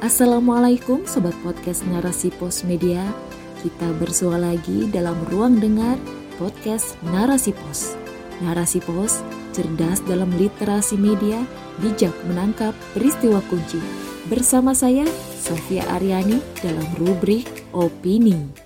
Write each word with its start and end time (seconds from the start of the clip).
Assalamualaikum 0.00 1.04
Sobat 1.04 1.36
Podcast 1.44 1.84
Narasi 1.84 2.32
Pos 2.32 2.64
Media. 2.64 3.04
Kita 3.60 3.84
bersua 4.00 4.40
lagi 4.40 4.88
dalam 4.88 5.12
ruang 5.28 5.60
dengar 5.60 6.00
podcast 6.40 6.96
Narasi 7.12 7.52
Pos. 7.52 8.00
Narasi 8.40 8.80
Pos, 8.80 9.20
cerdas 9.52 10.00
dalam 10.08 10.32
literasi 10.40 10.96
media, 10.96 11.44
bijak 11.84 12.16
menangkap 12.24 12.72
peristiwa 12.96 13.44
kunci. 13.52 13.76
Bersama 14.32 14.72
saya, 14.72 15.04
Sofia 15.36 15.84
Aryani 15.92 16.40
dalam 16.64 16.88
rubrik 16.96 17.68
Opini. 17.76 18.56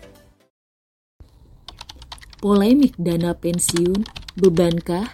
Polemik 2.39 2.95
dana 2.95 3.35
pensiun, 3.35 4.07
bebankah? 4.39 5.11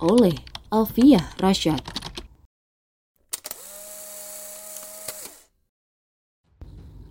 Oleh 0.00 0.40
Alfiah 0.72 1.28
Rashad 1.36 1.97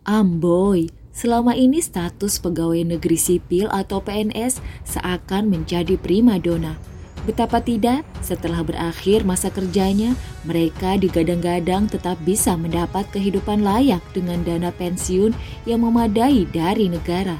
Amboy, 0.07 0.87
selama 1.11 1.51
ini 1.51 1.83
status 1.83 2.39
pegawai 2.39 2.95
negeri 2.95 3.19
sipil 3.19 3.67
atau 3.67 3.99
PNS 3.99 4.63
seakan 4.87 5.51
menjadi 5.51 5.99
prima 5.99 6.39
dona. 6.39 6.79
Betapa 7.27 7.59
tidak, 7.59 8.07
setelah 8.23 8.63
berakhir 8.63 9.27
masa 9.27 9.51
kerjanya, 9.51 10.15
mereka 10.47 10.95
digadang-gadang 10.95 11.91
tetap 11.91 12.15
bisa 12.23 12.55
mendapat 12.55 13.03
kehidupan 13.11 13.67
layak 13.67 13.99
dengan 14.15 14.47
dana 14.47 14.71
pensiun 14.71 15.35
yang 15.67 15.83
memadai 15.83 16.47
dari 16.55 16.87
negara. 16.87 17.35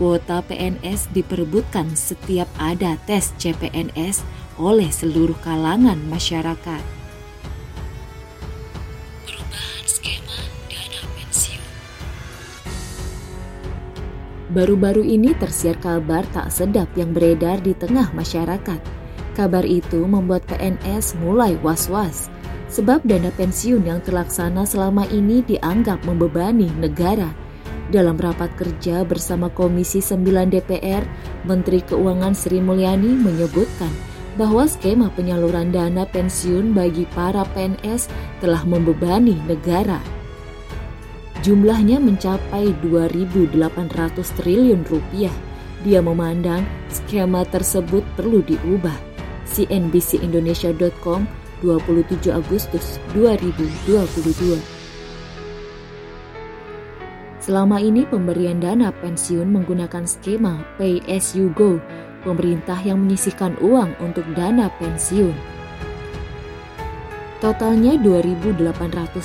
Kuota 0.00 0.40
PNS 0.48 1.12
diperebutkan 1.12 1.92
setiap 1.92 2.48
ada 2.56 2.96
tes 3.04 3.36
CPNS 3.36 4.24
oleh 4.56 4.88
seluruh 4.88 5.36
kalangan 5.44 6.00
masyarakat. 6.08 6.97
Baru-baru 14.48 15.04
ini 15.04 15.36
tersiar 15.36 15.76
kabar 15.76 16.24
tak 16.32 16.48
sedap 16.48 16.88
yang 16.96 17.12
beredar 17.12 17.60
di 17.60 17.76
tengah 17.76 18.08
masyarakat. 18.16 18.80
Kabar 19.36 19.60
itu 19.60 20.08
membuat 20.08 20.48
PNS 20.48 21.20
mulai 21.20 21.52
was-was, 21.60 22.32
sebab 22.72 23.04
dana 23.04 23.28
pensiun 23.36 23.84
yang 23.84 24.00
terlaksana 24.00 24.64
selama 24.64 25.04
ini 25.12 25.44
dianggap 25.44 26.00
membebani 26.08 26.72
negara. 26.80 27.28
Dalam 27.92 28.16
rapat 28.16 28.48
kerja 28.56 29.04
bersama 29.04 29.52
Komisi 29.52 30.00
9 30.00 30.24
DPR, 30.48 31.04
Menteri 31.44 31.84
Keuangan 31.84 32.32
Sri 32.32 32.64
Mulyani 32.64 33.20
menyebutkan 33.20 33.92
bahwa 34.40 34.64
skema 34.64 35.12
penyaluran 35.12 35.76
dana 35.76 36.08
pensiun 36.08 36.72
bagi 36.72 37.04
para 37.12 37.44
PNS 37.52 38.08
telah 38.40 38.64
membebani 38.64 39.36
negara 39.44 40.00
Jumlahnya 41.48 41.96
mencapai 41.96 42.76
2.800 42.84 43.56
triliun 44.36 44.84
rupiah. 44.84 45.32
Dia 45.80 46.04
memandang 46.04 46.60
skema 46.92 47.40
tersebut 47.48 48.04
perlu 48.20 48.44
diubah. 48.44 48.92
CNBCIndonesia.com 49.48 51.24
27 51.64 52.28
Agustus 52.28 53.00
2022 53.16 54.60
Selama 57.40 57.80
ini 57.80 58.04
pemberian 58.04 58.60
dana 58.60 58.92
pensiun 58.92 59.48
menggunakan 59.48 60.04
skema 60.04 60.60
Pay 60.76 61.00
As 61.08 61.32
You 61.32 61.48
Go, 61.56 61.80
pemerintah 62.28 62.76
yang 62.84 63.00
menyisihkan 63.08 63.56
uang 63.64 63.96
untuk 64.04 64.28
dana 64.36 64.68
pensiun. 64.76 65.32
Totalnya 67.40 67.96
2.800 67.96 68.52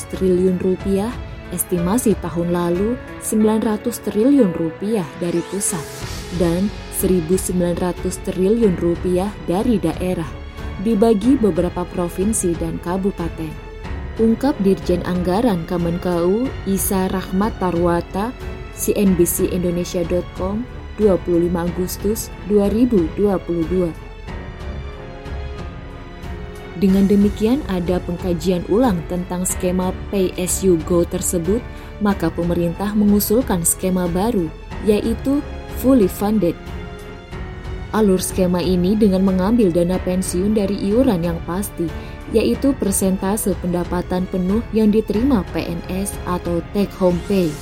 triliun 0.08 0.56
rupiah 0.64 1.12
estimasi 1.54 2.18
tahun 2.20 2.50
lalu 2.50 2.98
900 3.22 3.86
triliun 3.86 4.52
rupiah 4.58 5.06
dari 5.22 5.40
pusat 5.54 5.86
dan 6.42 6.68
1.900 6.98 7.54
triliun 8.26 8.76
rupiah 8.82 9.30
dari 9.46 9.78
daerah 9.78 10.28
dibagi 10.82 11.38
beberapa 11.38 11.86
provinsi 11.86 12.58
dan 12.58 12.82
kabupaten. 12.82 13.54
Ungkap 14.18 14.54
Dirjen 14.62 15.02
Anggaran 15.10 15.66
Kemenkeu 15.66 16.46
Isa 16.70 17.10
Rahmat 17.10 17.58
Tarwata 17.58 18.30
CNBCIndonesia.com 18.78 20.66
25 20.98 21.50
Agustus 21.58 22.30
2022. 22.50 24.03
Dengan 26.82 27.06
demikian 27.06 27.62
ada 27.70 28.02
pengkajian 28.02 28.66
ulang 28.66 28.98
tentang 29.06 29.46
skema 29.46 29.94
Pay 30.10 30.34
As 30.42 30.66
You 30.66 30.82
Go 30.90 31.06
tersebut, 31.06 31.62
maka 32.02 32.34
pemerintah 32.34 32.98
mengusulkan 32.98 33.62
skema 33.62 34.10
baru, 34.10 34.50
yaitu 34.82 35.38
fully 35.78 36.10
funded. 36.10 36.58
Alur 37.94 38.18
skema 38.18 38.58
ini 38.58 38.98
dengan 38.98 39.22
mengambil 39.22 39.70
dana 39.70 40.02
pensiun 40.02 40.58
dari 40.58 40.74
iuran 40.90 41.22
yang 41.22 41.38
pasti, 41.46 41.86
yaitu 42.34 42.74
persentase 42.82 43.54
pendapatan 43.62 44.26
penuh 44.34 44.66
yang 44.74 44.90
diterima 44.90 45.46
PNS 45.54 46.18
atau 46.26 46.66
take 46.74 46.90
home 46.98 47.22
pay. 47.30 47.54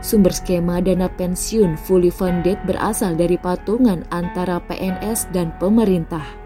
Sumber 0.00 0.32
skema 0.32 0.80
dana 0.80 1.12
pensiun 1.12 1.76
fully 1.76 2.08
funded 2.08 2.56
berasal 2.64 3.12
dari 3.12 3.36
patungan 3.36 4.08
antara 4.08 4.56
PNS 4.64 5.28
dan 5.36 5.52
pemerintah. 5.60 6.43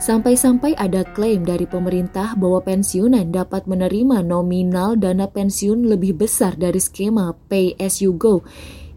Sampai-sampai 0.00 0.72
ada 0.80 1.04
klaim 1.04 1.44
dari 1.44 1.68
pemerintah 1.68 2.32
bahwa 2.32 2.64
pensiunan 2.64 3.28
dapat 3.28 3.68
menerima 3.68 4.24
nominal 4.24 4.96
dana 4.96 5.28
pensiun 5.28 5.92
lebih 5.92 6.16
besar 6.16 6.56
dari 6.56 6.80
skema 6.80 7.36
Pay 7.52 7.76
As 7.76 8.00
You 8.00 8.16
Go 8.16 8.40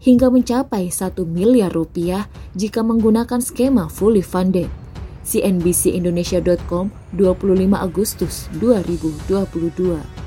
hingga 0.00 0.32
mencapai 0.32 0.88
1 0.88 1.12
miliar 1.28 1.76
rupiah 1.76 2.24
jika 2.56 2.80
menggunakan 2.80 3.44
skema 3.44 3.92
fully 3.92 4.24
funded. 4.24 4.72
CNBCIndonesia.com 5.28 6.88
25 7.16 7.20
Agustus 7.76 8.48
2022 8.56 10.24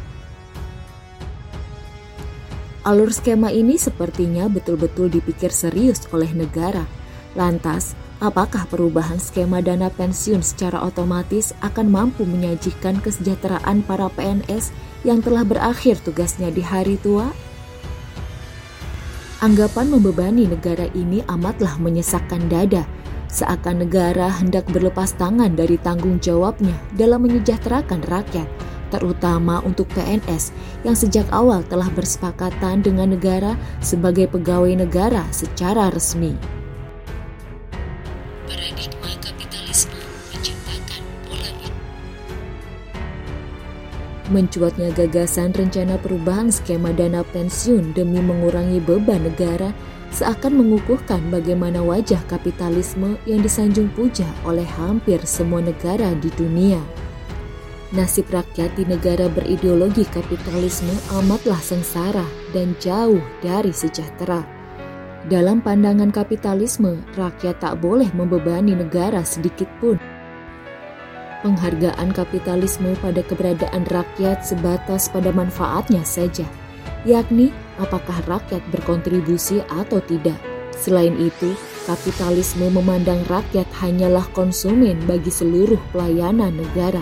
Alur 2.85 3.11
skema 3.13 3.49
ini 3.49 3.81
sepertinya 3.81 4.45
betul-betul 4.45 5.09
dipikir 5.09 5.49
serius 5.49 6.05
oleh 6.13 6.29
negara. 6.37 6.85
Lantas, 7.35 7.97
Apakah 8.17 8.65
perubahan 8.65 9.21
skema 9.21 9.61
dana 9.61 9.93
pensiun 9.93 10.41
secara 10.41 10.81
otomatis 10.81 11.53
akan 11.61 11.85
mampu 11.85 12.25
menyajikan 12.25 12.97
kesejahteraan 12.97 13.85
para 13.85 14.09
PNS 14.09 14.73
yang 15.05 15.21
telah 15.21 15.45
berakhir 15.45 16.01
tugasnya 16.01 16.49
di 16.49 16.65
hari 16.65 16.97
tua? 16.97 17.29
Anggapan 19.37 19.93
membebani 19.93 20.49
negara 20.49 20.89
ini 20.97 21.21
amatlah 21.29 21.77
menyesakkan 21.77 22.41
dada, 22.49 22.89
seakan 23.29 23.85
negara 23.85 24.33
hendak 24.33 24.65
berlepas 24.73 25.13
tangan 25.13 25.53
dari 25.53 25.77
tanggung 25.77 26.17
jawabnya 26.17 26.73
dalam 26.97 27.21
menyejahterakan 27.21 28.01
rakyat, 28.09 28.49
terutama 28.89 29.61
untuk 29.61 29.85
PNS 29.93 30.57
yang 30.81 30.97
sejak 30.97 31.29
awal 31.29 31.61
telah 31.69 31.93
bersepakatan 31.93 32.81
dengan 32.81 33.13
negara 33.13 33.53
sebagai 33.77 34.25
pegawai 34.25 34.73
negara 34.73 35.21
secara 35.29 35.93
resmi. 35.93 36.56
Mencuatnya 44.27 44.91
gagasan 44.91 45.55
rencana 45.55 45.95
perubahan 46.03 46.51
skema 46.51 46.91
dana 46.91 47.23
pensiun 47.31 47.95
demi 47.95 48.19
mengurangi 48.19 48.83
beban 48.83 49.23
negara 49.23 49.71
seakan 50.11 50.59
mengukuhkan 50.59 51.23
bagaimana 51.31 51.79
wajah 51.79 52.19
kapitalisme 52.27 53.15
yang 53.23 53.39
disanjung 53.39 53.87
puja 53.95 54.27
oleh 54.43 54.67
hampir 54.67 55.23
semua 55.23 55.63
negara 55.63 56.11
di 56.19 56.27
dunia. 56.35 56.79
Nasib 57.95 58.27
rakyat 58.27 58.75
di 58.75 58.83
negara 58.83 59.31
berideologi 59.31 60.03
kapitalisme 60.11 60.91
amatlah 61.15 61.59
sengsara 61.63 62.27
dan 62.51 62.75
jauh 62.83 63.23
dari 63.39 63.71
sejahtera. 63.71 64.43
Dalam 65.31 65.63
pandangan 65.63 66.11
kapitalisme, 66.11 66.99
rakyat 67.15 67.63
tak 67.63 67.79
boleh 67.79 68.11
membebani 68.11 68.75
negara 68.75 69.23
sedikit 69.23 69.71
pun 69.79 69.95
Penghargaan 71.47 72.11
kapitalisme 72.11 72.91
pada 72.99 73.23
keberadaan 73.23 73.87
rakyat 73.87 74.43
sebatas 74.43 75.07
pada 75.07 75.31
manfaatnya 75.31 76.03
saja, 76.03 76.43
yakni 77.07 77.55
apakah 77.79 78.19
rakyat 78.27 78.59
berkontribusi 78.67 79.63
atau 79.71 80.03
tidak. 80.03 80.35
Selain 80.75 81.15
itu, 81.15 81.55
kapitalisme 81.87 82.67
memandang 82.67 83.23
rakyat 83.31 83.63
hanyalah 83.79 84.27
konsumen 84.35 84.99
bagi 85.07 85.31
seluruh 85.31 85.79
pelayanan 85.95 86.51
negara. 86.51 86.99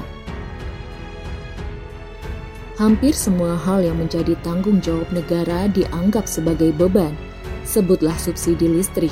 Hampir 2.77 3.17
semua 3.17 3.57
hal 3.57 3.81
yang 3.81 3.97
menjadi 3.97 4.37
tanggung 4.45 4.77
jawab 4.77 5.09
negara 5.09 5.65
dianggap 5.73 6.29
sebagai 6.29 6.69
beban. 6.69 7.17
Sebutlah 7.65 8.13
subsidi 8.21 8.69
listrik, 8.69 9.09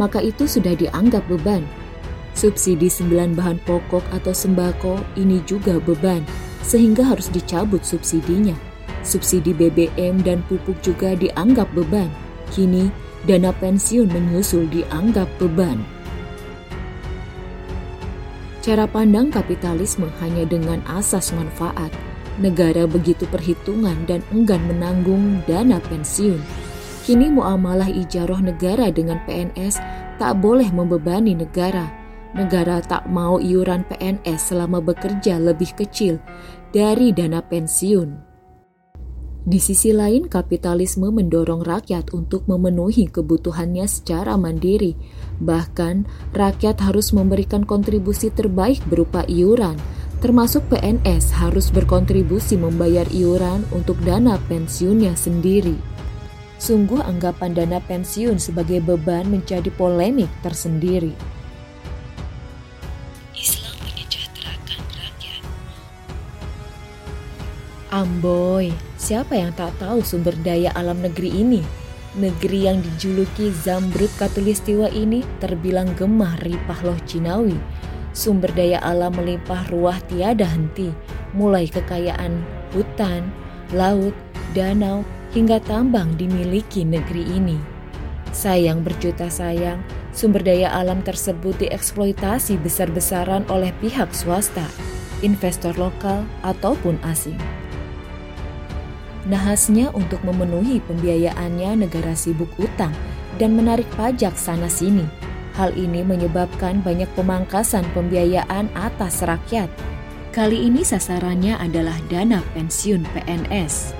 maka 0.00 0.24
itu 0.24 0.48
sudah 0.48 0.72
dianggap 0.72 1.20
beban 1.28 1.68
Subsidi 2.34 2.86
sembilan 2.86 3.34
bahan 3.36 3.58
pokok 3.66 4.14
atau 4.14 4.32
sembako 4.32 5.18
ini 5.18 5.42
juga 5.44 5.76
beban, 5.82 6.22
sehingga 6.62 7.04
harus 7.04 7.28
dicabut 7.28 7.82
subsidinya. 7.82 8.54
Subsidi 9.00 9.56
BBM 9.56 10.20
dan 10.22 10.44
pupuk 10.46 10.76
juga 10.84 11.16
dianggap 11.16 11.68
beban. 11.72 12.08
Kini, 12.52 12.92
dana 13.24 13.52
pensiun 13.52 14.08
menyusul 14.08 14.68
dianggap 14.68 15.28
beban. 15.40 15.80
Cara 18.60 18.84
pandang 18.84 19.32
kapitalisme 19.32 20.04
hanya 20.20 20.44
dengan 20.44 20.84
asas 20.84 21.32
manfaat. 21.32 21.88
Negara 22.36 22.84
begitu 22.84 23.24
perhitungan 23.28 23.96
dan 24.04 24.20
enggan 24.32 24.60
menanggung 24.68 25.40
dana 25.48 25.80
pensiun. 25.88 26.40
Kini 27.08 27.32
muamalah 27.32 27.88
ijaroh 27.88 28.38
negara 28.38 28.92
dengan 28.92 29.16
PNS 29.24 29.80
tak 30.20 30.40
boleh 30.44 30.68
membebani 30.68 31.32
negara. 31.32 31.99
Negara 32.30 32.78
tak 32.78 33.10
mau 33.10 33.42
iuran 33.42 33.82
PNS 33.90 34.54
selama 34.54 34.78
bekerja 34.78 35.42
lebih 35.42 35.74
kecil 35.74 36.22
dari 36.70 37.10
dana 37.10 37.42
pensiun. 37.42 38.30
Di 39.40 39.56
sisi 39.56 39.90
lain, 39.90 40.28
kapitalisme 40.28 41.08
mendorong 41.10 41.64
rakyat 41.64 42.12
untuk 42.14 42.44
memenuhi 42.46 43.08
kebutuhannya 43.08 43.88
secara 43.88 44.36
mandiri. 44.36 44.94
Bahkan, 45.40 46.06
rakyat 46.36 46.76
harus 46.84 47.10
memberikan 47.16 47.64
kontribusi 47.64 48.28
terbaik 48.30 48.84
berupa 48.86 49.24
iuran, 49.26 49.80
termasuk 50.20 50.62
PNS 50.68 51.32
harus 51.40 51.72
berkontribusi 51.72 52.60
membayar 52.60 53.08
iuran 53.10 53.64
untuk 53.72 53.96
dana 54.04 54.36
pensiunnya 54.46 55.16
sendiri. 55.16 55.74
Sungguh 56.60 57.00
anggapan 57.00 57.56
dana 57.56 57.80
pensiun 57.80 58.36
sebagai 58.36 58.84
beban 58.84 59.24
menjadi 59.32 59.72
polemik 59.72 60.28
tersendiri. 60.44 61.39
Amboy, 67.90 68.70
Siapa 68.94 69.34
yang 69.34 69.50
tak 69.58 69.74
tahu 69.82 69.98
sumber 70.06 70.30
daya 70.46 70.70
alam 70.78 71.02
negeri 71.02 71.42
ini? 71.42 71.58
Negeri 72.14 72.70
yang 72.70 72.78
dijuluki 72.78 73.50
Zamrud 73.50 74.10
Katulistiwa 74.14 74.86
ini 74.94 75.26
terbilang 75.42 75.90
gemah 75.98 76.38
ripah 76.46 76.78
loh 76.86 76.94
Cinawi. 77.02 77.58
Sumber 78.14 78.54
daya 78.54 78.78
alam 78.86 79.18
melimpah 79.18 79.66
ruah 79.74 79.98
tiada 80.06 80.46
henti, 80.46 80.94
mulai 81.34 81.66
kekayaan 81.66 82.38
hutan, 82.70 83.26
laut, 83.74 84.14
danau, 84.54 85.02
hingga 85.34 85.58
tambang 85.66 86.14
dimiliki 86.14 86.86
negeri 86.86 87.26
ini. 87.26 87.58
Sayang 88.30 88.86
berjuta 88.86 89.26
sayang, 89.26 89.82
sumber 90.14 90.46
daya 90.46 90.70
alam 90.78 91.02
tersebut 91.02 91.58
dieksploitasi 91.58 92.54
besar-besaran 92.62 93.42
oleh 93.50 93.74
pihak 93.82 94.14
swasta, 94.14 94.66
investor 95.26 95.74
lokal, 95.74 96.22
ataupun 96.46 96.94
asing. 97.02 97.38
Nahasnya 99.30 99.94
untuk 99.94 100.18
memenuhi 100.26 100.82
pembiayaannya 100.90 101.86
negara 101.86 102.18
sibuk 102.18 102.50
utang 102.58 102.90
dan 103.38 103.54
menarik 103.54 103.86
pajak 103.94 104.34
sana-sini. 104.34 105.06
Hal 105.54 105.70
ini 105.78 106.02
menyebabkan 106.02 106.82
banyak 106.82 107.06
pemangkasan 107.14 107.86
pembiayaan 107.94 108.66
atas 108.74 109.22
rakyat. 109.22 109.70
Kali 110.34 110.66
ini 110.66 110.82
sasarannya 110.82 111.54
adalah 111.62 111.94
dana 112.10 112.42
pensiun 112.58 113.06
PNS. 113.14 113.94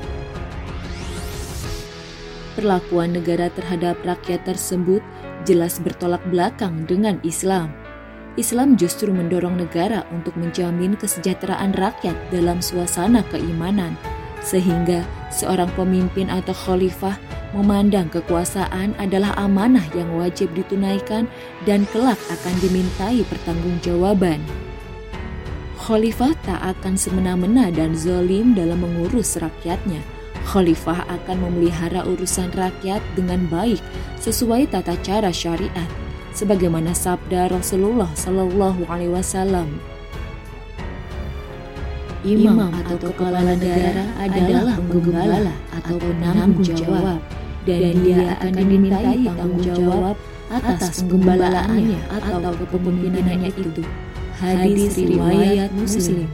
Perlakuan 2.59 3.15
negara 3.15 3.55
terhadap 3.55 4.03
rakyat 4.03 4.43
tersebut 4.43 5.03
jelas 5.47 5.79
bertolak 5.79 6.23
belakang 6.26 6.83
dengan 6.91 7.23
Islam. 7.23 7.71
Islam 8.35 8.75
justru 8.75 9.15
mendorong 9.15 9.62
negara 9.62 10.03
untuk 10.11 10.35
menjamin 10.35 10.99
kesejahteraan 10.99 11.75
rakyat 11.79 12.19
dalam 12.35 12.59
suasana 12.59 13.23
keimanan 13.31 13.94
sehingga 14.41 15.05
seorang 15.31 15.71
pemimpin 15.79 16.29
atau 16.29 16.53
khalifah 16.53 17.17
memandang 17.55 18.11
kekuasaan 18.11 18.94
adalah 18.99 19.35
amanah 19.38 19.82
yang 19.94 20.11
wajib 20.15 20.50
ditunaikan 20.55 21.27
dan 21.67 21.87
kelak 21.91 22.19
akan 22.31 22.55
dimintai 22.62 23.23
pertanggungjawaban. 23.27 24.43
Khalifah 25.81 26.37
tak 26.44 26.61
akan 26.61 26.94
semena-mena 26.94 27.73
dan 27.73 27.97
zalim 27.97 28.53
dalam 28.53 28.85
mengurus 28.85 29.41
rakyatnya. 29.41 29.99
Khalifah 30.47 31.09
akan 31.09 31.37
memelihara 31.47 32.05
urusan 32.06 32.53
rakyat 32.55 33.00
dengan 33.19 33.47
baik 33.49 33.81
sesuai 34.21 34.71
tata 34.71 34.94
cara 35.03 35.33
syariat, 35.33 35.88
sebagaimana 36.37 36.94
sabda 36.94 37.50
Rasulullah 37.50 38.09
Shallallahu 38.15 38.87
Alaihi 38.88 39.12
Wasallam 39.12 39.81
imam 42.25 42.69
atau 42.84 42.96
kepala 43.00 43.40
negara 43.40 44.05
adalah 44.20 44.76
penggembala 44.76 45.55
atau 45.81 45.96
penanggung 45.96 46.61
jawab 46.64 47.19
dan 47.64 47.93
dia 48.05 48.37
akan 48.37 48.52
dimintai 48.52 49.25
tanggung 49.25 49.64
jawab 49.64 50.17
atas 50.52 51.00
penggembalaannya 51.06 52.00
atau 52.12 52.52
kepemimpinannya 52.67 53.50
itu. 53.56 53.82
Hadis 54.40 54.96
riwayat 54.96 55.69
Muslim. 55.76 56.28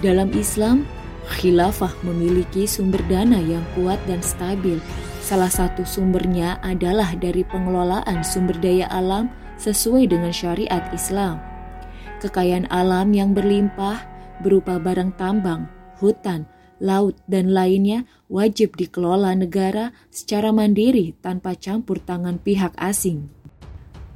Dalam 0.00 0.28
Islam, 0.32 0.88
khilafah 1.28 1.92
memiliki 2.06 2.64
sumber 2.64 3.02
dana 3.10 3.36
yang 3.36 3.64
kuat 3.76 4.00
dan 4.08 4.24
stabil. 4.24 4.80
Salah 5.20 5.52
satu 5.52 5.84
sumbernya 5.84 6.56
adalah 6.64 7.12
dari 7.12 7.44
pengelolaan 7.44 8.24
sumber 8.24 8.56
daya 8.64 8.88
alam 8.88 9.28
sesuai 9.60 10.08
dengan 10.08 10.32
syariat 10.32 10.88
Islam 10.96 11.36
kekayaan 12.18 12.66
alam 12.68 13.14
yang 13.14 13.32
berlimpah 13.32 14.02
berupa 14.42 14.78
barang 14.78 15.14
tambang, 15.18 15.66
hutan, 15.98 16.46
laut, 16.78 17.18
dan 17.26 17.50
lainnya 17.50 18.06
wajib 18.30 18.78
dikelola 18.78 19.34
negara 19.34 19.90
secara 20.10 20.54
mandiri 20.54 21.14
tanpa 21.18 21.58
campur 21.58 21.98
tangan 21.98 22.38
pihak 22.38 22.74
asing. 22.78 23.30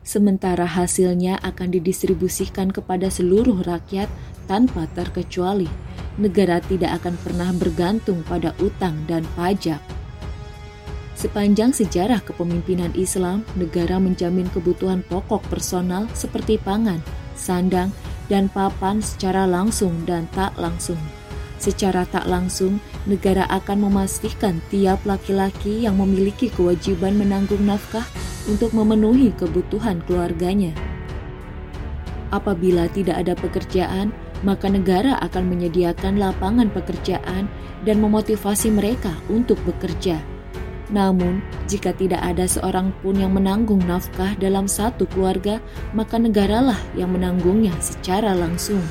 Sementara 0.02 0.66
hasilnya 0.66 1.38
akan 1.46 1.78
didistribusikan 1.78 2.74
kepada 2.74 3.06
seluruh 3.06 3.62
rakyat 3.62 4.10
tanpa 4.50 4.90
terkecuali. 4.98 5.70
Negara 6.18 6.58
tidak 6.58 7.02
akan 7.02 7.14
pernah 7.22 7.50
bergantung 7.54 8.26
pada 8.26 8.50
utang 8.58 8.98
dan 9.06 9.22
pajak. 9.38 9.78
Sepanjang 11.14 11.70
sejarah 11.70 12.18
kepemimpinan 12.26 12.90
Islam, 12.98 13.46
negara 13.54 14.02
menjamin 14.02 14.50
kebutuhan 14.50 15.06
pokok 15.06 15.46
personal 15.46 16.10
seperti 16.18 16.58
pangan, 16.58 16.98
sandang, 17.36 17.92
dan 18.30 18.48
papan 18.48 19.02
secara 19.04 19.44
langsung 19.44 20.04
dan 20.08 20.24
tak 20.32 20.56
langsung. 20.56 20.98
Secara 21.62 22.02
tak 22.10 22.26
langsung, 22.26 22.82
negara 23.06 23.46
akan 23.46 23.86
memastikan 23.86 24.58
tiap 24.66 24.98
laki-laki 25.06 25.86
yang 25.86 25.94
memiliki 25.94 26.50
kewajiban 26.50 27.14
menanggung 27.14 27.62
nafkah 27.62 28.02
untuk 28.50 28.74
memenuhi 28.74 29.30
kebutuhan 29.38 30.02
keluarganya. 30.10 30.74
Apabila 32.34 32.90
tidak 32.90 33.22
ada 33.22 33.38
pekerjaan, 33.38 34.10
maka 34.42 34.66
negara 34.66 35.20
akan 35.22 35.54
menyediakan 35.54 36.18
lapangan 36.18 36.66
pekerjaan 36.74 37.46
dan 37.86 38.02
memotivasi 38.02 38.74
mereka 38.74 39.14
untuk 39.30 39.60
bekerja. 39.62 40.18
Namun, 40.92 41.40
jika 41.64 41.96
tidak 41.96 42.20
ada 42.20 42.44
seorang 42.44 42.92
pun 43.00 43.16
yang 43.16 43.32
menanggung 43.32 43.80
nafkah 43.88 44.36
dalam 44.36 44.68
satu 44.68 45.08
keluarga, 45.08 45.56
maka 45.96 46.20
negaralah 46.20 46.76
yang 46.92 47.16
menanggungnya 47.16 47.72
secara 47.80 48.36
langsung. 48.36 48.84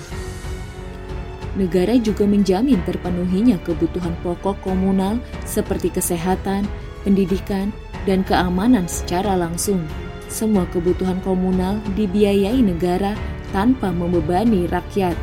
Negara 1.53 1.93
juga 2.01 2.25
menjamin 2.25 2.81
terpenuhinya 2.89 3.61
kebutuhan 3.61 4.17
pokok 4.25 4.65
komunal 4.65 5.21
seperti 5.45 5.93
kesehatan, 5.93 6.65
pendidikan, 7.05 7.69
dan 8.09 8.25
keamanan 8.25 8.89
secara 8.89 9.37
langsung. 9.37 9.85
Semua 10.25 10.65
kebutuhan 10.73 11.21
komunal 11.21 11.77
dibiayai 11.93 12.63
negara 12.63 13.13
tanpa 13.51 13.91
membebani 13.91 14.65
rakyat. 14.65 15.13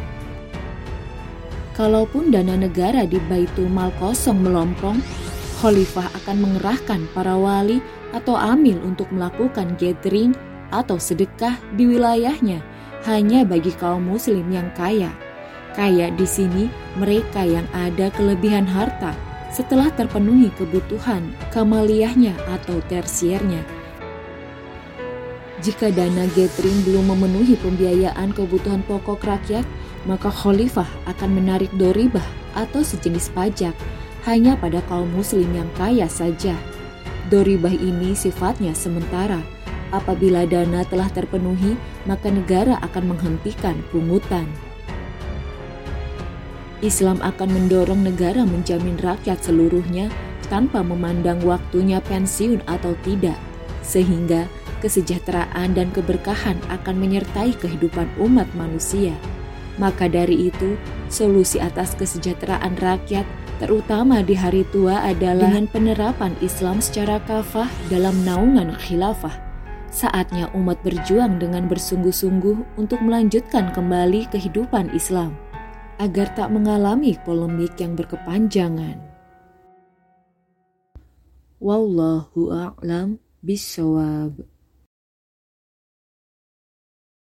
Kalaupun 1.73 2.29
dana 2.29 2.61
negara 2.61 3.09
di 3.09 3.17
Baitul 3.27 3.73
Mal 3.73 3.89
kosong 3.97 4.45
melompong, 4.45 5.01
Khalifah 5.59 6.07
akan 6.23 6.37
mengerahkan 6.39 7.11
para 7.11 7.35
wali 7.35 7.83
atau 8.15 8.39
amil 8.39 8.79
untuk 8.87 9.11
melakukan 9.11 9.75
gathering 9.75 10.31
atau 10.71 11.03
sedekah 11.03 11.59
di 11.75 11.91
wilayahnya 11.91 12.63
hanya 13.11 13.43
bagi 13.43 13.75
kaum 13.75 14.07
muslim 14.07 14.47
yang 14.55 14.71
kaya. 14.79 15.11
Kaya 15.75 16.15
di 16.15 16.27
sini 16.31 16.71
mereka 16.95 17.43
yang 17.43 17.67
ada 17.75 18.07
kelebihan 18.15 18.71
harta 18.71 19.11
setelah 19.51 19.91
terpenuhi 19.91 20.55
kebutuhan 20.55 21.35
kamaliyahnya 21.51 22.39
atau 22.47 22.79
tersiernya. 22.87 23.67
Jika 25.59 25.91
dana 25.91 26.31
gathering 26.39 26.87
belum 26.87 27.11
memenuhi 27.19 27.59
pembiayaan 27.59 28.31
kebutuhan 28.31 28.87
pokok 28.87 29.27
rakyat, 29.27 29.67
maka 30.07 30.31
khalifah 30.31 30.87
akan 31.11 31.35
menarik 31.35 31.71
doribah 31.75 32.23
atau 32.55 32.87
sejenis 32.87 33.35
pajak 33.35 33.75
hanya 34.29 34.61
pada 34.61 34.85
kaum 34.93 35.09
muslim 35.17 35.49
yang 35.57 35.69
kaya 35.81 36.05
saja. 36.05 36.53
Doribah 37.33 37.73
ini 37.73 38.13
sifatnya 38.13 38.77
sementara. 38.77 39.41
Apabila 39.89 40.45
dana 40.45 40.85
telah 40.85 41.09
terpenuhi, 41.09 41.73
maka 42.05 42.29
negara 42.29 42.77
akan 42.85 43.17
menghentikan 43.17 43.81
pungutan. 43.89 44.45
Islam 46.85 47.17
akan 47.25 47.49
mendorong 47.49 48.05
negara 48.05 48.45
menjamin 48.45 49.01
rakyat 49.01 49.41
seluruhnya 49.41 50.13
tanpa 50.53 50.85
memandang 50.85 51.41
waktunya 51.43 52.05
pensiun 52.05 52.61
atau 52.69 52.93
tidak, 53.01 53.37
sehingga 53.81 54.45
kesejahteraan 54.85 55.73
dan 55.73 55.89
keberkahan 55.91 56.61
akan 56.69 56.97
menyertai 57.01 57.57
kehidupan 57.57 58.07
umat 58.21 58.47
manusia. 58.55 59.17
Maka 59.81 60.07
dari 60.07 60.53
itu, 60.53 60.77
solusi 61.09 61.59
atas 61.59 61.97
kesejahteraan 61.97 62.77
rakyat, 62.79 63.27
terutama 63.59 64.23
di 64.23 64.39
hari 64.39 64.63
tua 64.71 65.03
adalah 65.03 65.51
dengan 65.51 65.67
penerapan 65.71 66.33
Islam 66.39 66.79
secara 66.79 67.19
kafah 67.27 67.67
dalam 67.91 68.15
naungan 68.23 68.75
khilafah. 68.79 69.35
Saatnya 69.89 70.53
umat 70.55 70.79
berjuang 70.87 71.41
dengan 71.43 71.67
bersungguh-sungguh 71.67 72.79
untuk 72.79 73.01
melanjutkan 73.03 73.75
kembali 73.75 74.31
kehidupan 74.31 74.95
Islam 74.95 75.35
agar 75.99 76.31
tak 76.39 76.55
mengalami 76.55 77.19
polemik 77.27 77.75
yang 77.83 77.99
berkepanjangan. 77.99 79.01
Wallahu 81.59 82.55
a'lam 82.55 83.19
bishawab. 83.43 84.58